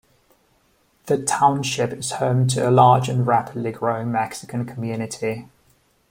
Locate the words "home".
2.13-2.47